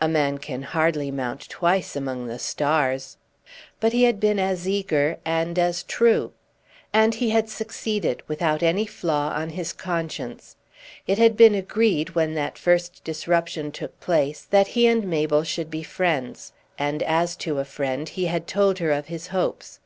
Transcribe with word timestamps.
A 0.00 0.06
man 0.06 0.38
can 0.38 0.62
hardly 0.62 1.10
mount 1.10 1.48
twice 1.48 1.96
among 1.96 2.28
the 2.28 2.38
stars. 2.38 3.16
But 3.80 3.92
he 3.92 4.04
had 4.04 4.20
been 4.20 4.38
as 4.38 4.68
eager, 4.68 5.18
and 5.24 5.58
as 5.58 5.82
true. 5.82 6.30
And 6.92 7.16
he 7.16 7.30
had 7.30 7.48
succeeded, 7.48 8.22
without 8.28 8.62
any 8.62 8.86
flaw 8.86 9.32
on 9.34 9.48
his 9.50 9.72
conscience. 9.72 10.54
It 11.08 11.18
had 11.18 11.36
been 11.36 11.56
agreed, 11.56 12.10
when 12.10 12.34
that 12.34 12.56
first 12.56 13.02
disruption 13.02 13.72
took 13.72 13.98
place, 13.98 14.42
that 14.42 14.68
he 14.68 14.86
and 14.86 15.08
Mabel 15.10 15.42
should 15.42 15.72
be 15.72 15.82
friends; 15.82 16.52
and, 16.78 17.02
as 17.02 17.34
to 17.38 17.58
a 17.58 17.64
friend, 17.64 18.08
he 18.10 18.26
had 18.26 18.46
told 18.46 18.78
her 18.78 18.92
of 18.92 19.06
his 19.06 19.26
hopes. 19.34 19.80